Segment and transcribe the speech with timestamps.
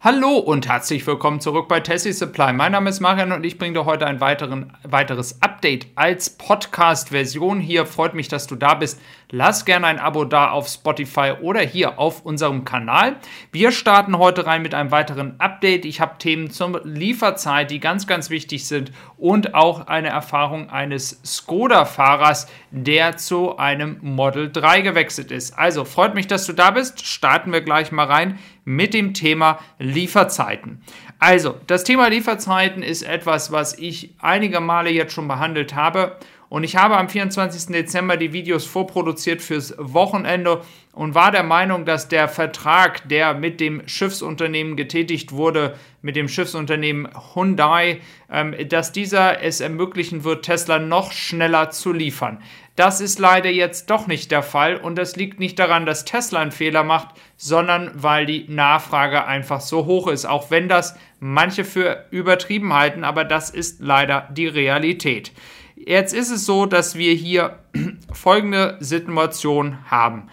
[0.00, 2.52] Hallo und herzlich willkommen zurück bei Tessie Supply.
[2.52, 7.58] Mein Name ist Marian und ich bringe dir heute ein weiteren, weiteres Update als Podcast-Version.
[7.58, 9.00] Hier freut mich, dass du da bist.
[9.30, 13.16] Lass gerne ein Abo da auf Spotify oder hier auf unserem Kanal.
[13.50, 15.84] Wir starten heute rein mit einem weiteren Update.
[15.84, 21.20] Ich habe Themen zur Lieferzeit, die ganz, ganz wichtig sind und auch eine Erfahrung eines
[21.24, 25.58] Skoda-Fahrers, der zu einem Model 3 gewechselt ist.
[25.58, 27.04] Also freut mich, dass du da bist.
[27.04, 28.38] Starten wir gleich mal rein
[28.68, 30.82] mit dem Thema Lieferzeiten.
[31.18, 36.16] Also, das Thema Lieferzeiten ist etwas, was ich einige Male jetzt schon behandelt habe.
[36.50, 37.72] Und ich habe am 24.
[37.72, 40.62] Dezember die Videos vorproduziert fürs Wochenende
[40.92, 46.28] und war der Meinung, dass der Vertrag, der mit dem Schiffsunternehmen getätigt wurde, mit dem
[46.28, 52.42] Schiffsunternehmen Hyundai, ähm, dass dieser es ermöglichen wird, Tesla noch schneller zu liefern.
[52.78, 56.38] Das ist leider jetzt doch nicht der Fall und das liegt nicht daran, dass Tesla
[56.38, 61.64] einen Fehler macht, sondern weil die Nachfrage einfach so hoch ist, auch wenn das manche
[61.64, 65.32] für übertrieben halten, aber das ist leider die Realität.
[65.74, 67.58] Jetzt ist es so, dass wir hier
[68.12, 70.28] folgende Situation haben.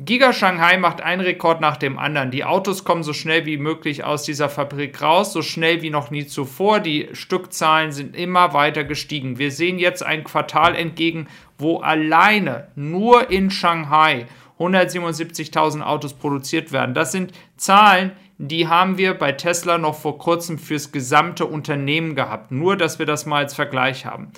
[0.00, 2.32] Giga Shanghai macht einen Rekord nach dem anderen.
[2.32, 6.10] Die Autos kommen so schnell wie möglich aus dieser Fabrik raus, so schnell wie noch
[6.10, 6.80] nie zuvor.
[6.80, 9.38] Die Stückzahlen sind immer weiter gestiegen.
[9.38, 11.28] Wir sehen jetzt ein Quartal entgegen,
[11.58, 14.26] wo alleine nur in Shanghai
[14.58, 16.96] 177.000 Autos produziert werden.
[16.96, 22.50] Das sind Zahlen, die haben wir bei Tesla noch vor kurzem fürs gesamte Unternehmen gehabt.
[22.50, 24.32] Nur, dass wir das mal als Vergleich haben.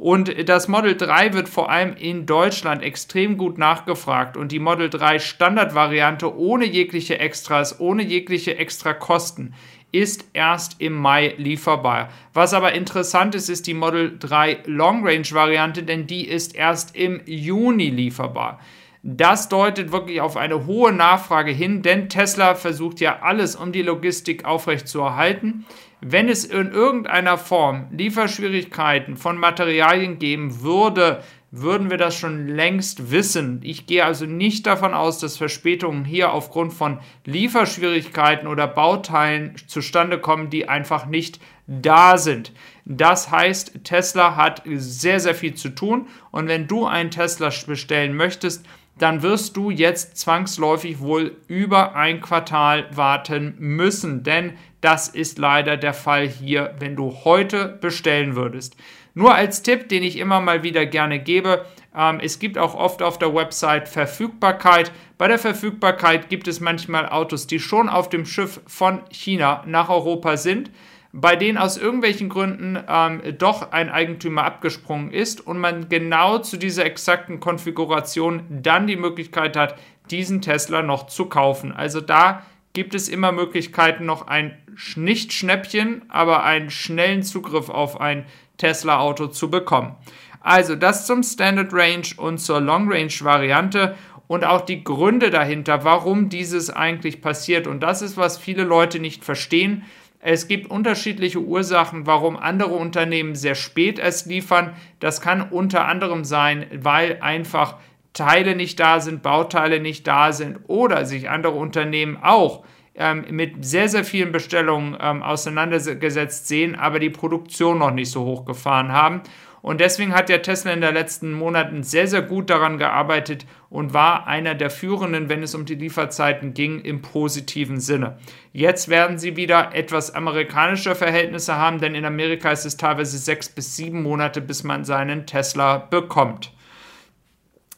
[0.00, 4.38] Und das Model 3 wird vor allem in Deutschland extrem gut nachgefragt.
[4.38, 9.52] Und die Model 3 Standardvariante ohne jegliche Extras, ohne jegliche Extrakosten
[9.92, 12.08] ist erst im Mai lieferbar.
[12.32, 16.96] Was aber interessant ist, ist die Model 3 Long Range Variante, denn die ist erst
[16.96, 18.58] im Juni lieferbar.
[19.02, 23.82] Das deutet wirklich auf eine hohe Nachfrage hin, denn Tesla versucht ja alles, um die
[23.82, 25.64] Logistik aufrechtzuerhalten.
[26.02, 33.10] Wenn es in irgendeiner Form Lieferschwierigkeiten von Materialien geben würde, würden wir das schon längst
[33.10, 33.60] wissen.
[33.64, 40.18] Ich gehe also nicht davon aus, dass Verspätungen hier aufgrund von Lieferschwierigkeiten oder Bauteilen zustande
[40.18, 42.52] kommen, die einfach nicht da sind.
[42.84, 48.14] Das heißt, Tesla hat sehr, sehr viel zu tun und wenn du einen Tesla bestellen
[48.14, 48.64] möchtest,
[49.00, 55.76] dann wirst du jetzt zwangsläufig wohl über ein Quartal warten müssen, denn das ist leider
[55.76, 58.76] der Fall hier, wenn du heute bestellen würdest.
[59.14, 61.64] Nur als Tipp, den ich immer mal wieder gerne gebe,
[61.96, 64.92] ähm, es gibt auch oft auf der Website Verfügbarkeit.
[65.18, 69.88] Bei der Verfügbarkeit gibt es manchmal Autos, die schon auf dem Schiff von China nach
[69.88, 70.70] Europa sind
[71.12, 76.56] bei denen aus irgendwelchen Gründen ähm, doch ein Eigentümer abgesprungen ist und man genau zu
[76.56, 79.76] dieser exakten Konfiguration dann die Möglichkeit hat,
[80.10, 81.72] diesen Tesla noch zu kaufen.
[81.72, 84.56] Also da gibt es immer Möglichkeiten, noch ein
[84.94, 88.26] nicht Schnäppchen, aber einen schnellen Zugriff auf ein
[88.58, 89.96] Tesla-Auto zu bekommen.
[90.40, 93.96] Also das zum Standard Range und zur Long Range Variante
[94.26, 97.66] und auch die Gründe dahinter, warum dieses eigentlich passiert.
[97.66, 99.82] Und das ist, was viele Leute nicht verstehen.
[100.22, 104.74] Es gibt unterschiedliche Ursachen, warum andere Unternehmen sehr spät es liefern.
[104.98, 107.76] Das kann unter anderem sein, weil einfach
[108.12, 112.64] Teile nicht da sind, Bauteile nicht da sind oder sich andere Unternehmen auch
[112.94, 118.24] ähm, mit sehr, sehr vielen Bestellungen ähm, auseinandergesetzt sehen, aber die Produktion noch nicht so
[118.24, 119.22] hochgefahren haben.
[119.62, 123.92] Und deswegen hat der Tesla in den letzten Monaten sehr, sehr gut daran gearbeitet und
[123.92, 128.18] war einer der führenden, wenn es um die Lieferzeiten ging, im positiven Sinne.
[128.52, 133.50] Jetzt werden sie wieder etwas amerikanische Verhältnisse haben, denn in Amerika ist es teilweise sechs
[133.50, 136.52] bis sieben Monate, bis man seinen Tesla bekommt.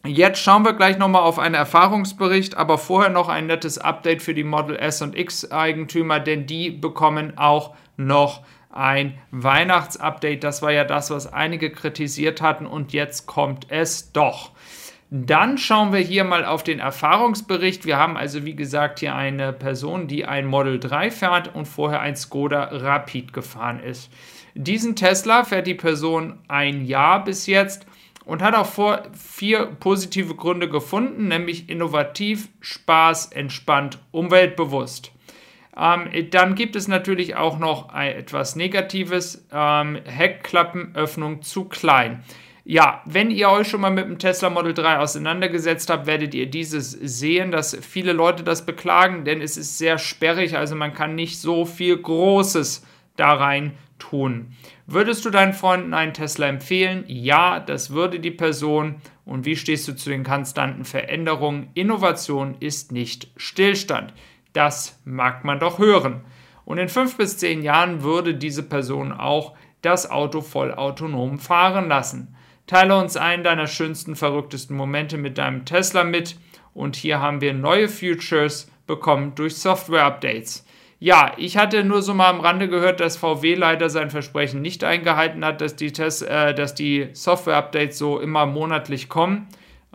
[0.05, 4.35] Jetzt schauen wir gleich nochmal auf einen Erfahrungsbericht, aber vorher noch ein nettes Update für
[4.35, 8.43] die Model S und X Eigentümer, denn die bekommen auch noch
[8.73, 10.43] ein Weihnachtsupdate.
[10.43, 14.51] Das war ja das, was einige kritisiert hatten und jetzt kommt es doch.
[15.11, 17.85] Dann schauen wir hier mal auf den Erfahrungsbericht.
[17.85, 22.01] Wir haben also, wie gesagt, hier eine Person, die ein Model 3 fährt und vorher
[22.01, 24.11] ein Skoda Rapid gefahren ist.
[24.55, 27.87] Diesen Tesla fährt die Person ein Jahr bis jetzt
[28.25, 35.13] und hat auch vor vier positive Gründe gefunden, nämlich innovativ, Spaß, entspannt, umweltbewusst.
[35.77, 42.23] Ähm, dann gibt es natürlich auch noch etwas Negatives, ähm, Heckklappenöffnung zu klein.
[42.65, 46.47] Ja, wenn ihr euch schon mal mit dem Tesla Model 3 auseinandergesetzt habt, werdet ihr
[46.47, 51.17] dieses sehen, dass viele Leute das beklagen, denn es ist sehr sperrig, also man kann
[51.17, 52.87] nicht so viel Großes
[53.17, 54.55] da rein tun.
[54.93, 57.05] Würdest du deinen Freunden einen Tesla empfehlen?
[57.07, 58.97] Ja, das würde die Person.
[59.25, 61.71] Und wie stehst du zu den konstanten Veränderungen?
[61.73, 64.13] Innovation ist nicht Stillstand.
[64.53, 66.21] Das mag man doch hören.
[66.67, 72.37] Und in fünf bis zehn Jahren würde diese Person auch das Auto vollautonom fahren lassen.
[72.67, 76.37] Teile uns einen deiner schönsten, verrücktesten Momente mit deinem Tesla mit.
[76.75, 80.67] Und hier haben wir neue Futures bekommen durch Software-Updates.
[81.03, 84.85] Ja, ich hatte nur so mal am Rande gehört, dass VW leider sein Versprechen nicht
[84.85, 89.49] eingehalten hat, dass die, äh, die Software-Updates so immer monatlich kommen.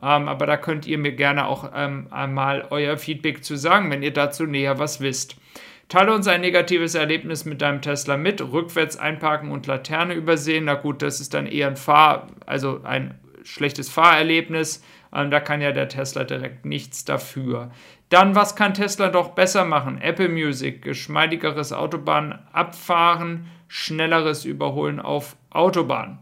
[0.03, 4.03] Ähm, aber da könnt ihr mir gerne auch ähm, einmal euer Feedback zu sagen, wenn
[4.03, 5.37] ihr dazu näher was wisst.
[5.87, 8.41] Teile uns ein negatives Erlebnis mit deinem Tesla mit.
[8.41, 10.65] Rückwärts einparken und Laterne übersehen.
[10.65, 13.17] Na gut, das ist dann eher ein Fahr-, also ein
[13.47, 14.83] schlechtes Fahrerlebnis.
[15.13, 17.71] Ähm, da kann ja der Tesla direkt nichts dafür.
[18.09, 19.99] Dann, was kann Tesla doch besser machen?
[20.01, 26.19] Apple Music, geschmeidigeres Autobahnabfahren, schnelleres Überholen auf Autobahn.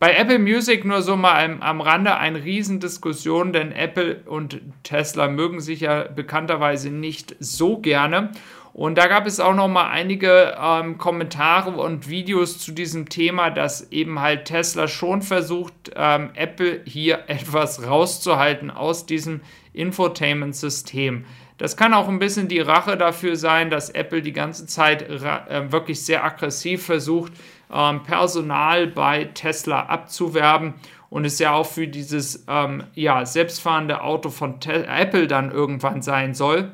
[0.00, 5.28] Bei Apple Music nur so mal am, am Rande eine Riesendiskussion, denn Apple und Tesla
[5.28, 8.30] mögen sich ja bekannterweise nicht so gerne.
[8.78, 13.50] Und da gab es auch noch mal einige ähm, Kommentare und Videos zu diesem Thema,
[13.50, 19.40] dass eben halt Tesla schon versucht, ähm, Apple hier etwas rauszuhalten aus diesem
[19.72, 21.24] Infotainment-System.
[21.56, 25.72] Das kann auch ein bisschen die Rache dafür sein, dass Apple die ganze Zeit äh,
[25.72, 27.32] wirklich sehr aggressiv versucht,
[27.74, 30.74] ähm, Personal bei Tesla abzuwerben
[31.10, 36.00] und es ja auch für dieses ähm, ja, selbstfahrende Auto von Te Apple dann irgendwann
[36.00, 36.70] sein soll.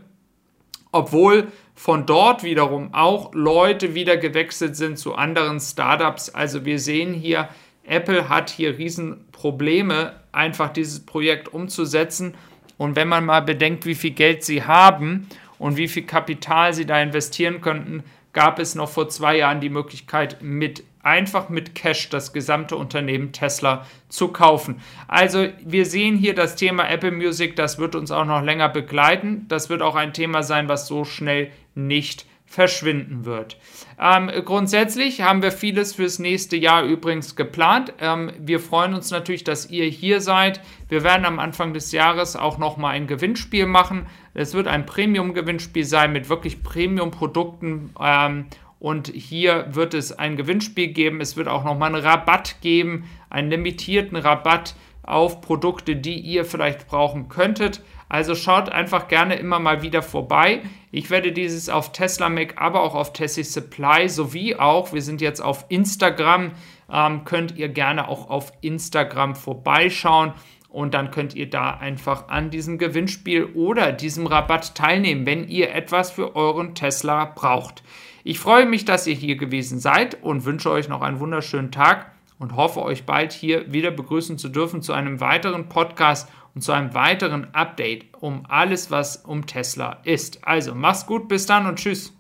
[0.93, 6.31] Obwohl von dort wiederum auch Leute wieder gewechselt sind zu anderen Startups.
[6.31, 7.49] Also wir sehen hier,
[7.85, 12.35] Apple hat hier Riesenprobleme, einfach dieses Projekt umzusetzen.
[12.79, 15.29] Und wenn man mal bedenkt, wie viel Geld sie haben
[15.59, 19.70] und wie viel Kapital sie da investieren könnten, gab es noch vor zwei Jahren die
[19.70, 24.81] Möglichkeit, mit einfach mit Cash das gesamte Unternehmen Tesla zu kaufen.
[25.06, 29.46] Also wir sehen hier das Thema Apple Music, das wird uns auch noch länger begleiten.
[29.48, 33.59] Das wird auch ein Thema sein, was so schnell nicht verschwinden wird.
[34.01, 37.93] Ähm, grundsätzlich haben wir vieles fürs nächste Jahr übrigens geplant.
[38.01, 40.61] Ähm, wir freuen uns natürlich, dass ihr hier seid.
[40.89, 44.06] Wir werden am Anfang des Jahres auch noch mal ein Gewinnspiel machen.
[44.35, 47.91] Es wird ein Premium-Gewinnspiel sein mit wirklich Premium-Produkten.
[48.01, 48.47] Ähm,
[48.79, 51.21] und hier wird es ein Gewinnspiel geben.
[51.21, 56.45] Es wird auch noch mal einen Rabatt geben, einen limitierten Rabatt auf Produkte, die ihr
[56.45, 57.83] vielleicht brauchen könntet.
[58.09, 60.61] Also schaut einfach gerne immer mal wieder vorbei.
[60.91, 65.21] Ich werde dieses auf Tesla Mac, aber auch auf Tessie Supply sowie auch, wir sind
[65.21, 66.53] jetzt auf Instagram,
[66.93, 70.33] ähm, könnt ihr gerne auch auf Instagram vorbeischauen
[70.69, 75.73] und dann könnt ihr da einfach an diesem Gewinnspiel oder diesem Rabatt teilnehmen, wenn ihr
[75.73, 77.83] etwas für euren Tesla braucht.
[78.25, 82.11] Ich freue mich, dass ihr hier gewesen seid und wünsche euch noch einen wunderschönen Tag
[82.39, 86.73] und hoffe euch bald hier wieder begrüßen zu dürfen zu einem weiteren Podcast und zu
[86.73, 90.47] einem weiteren Update um alles, was um Tesla ist.
[90.47, 92.13] Also mach's gut, bis dann und tschüss.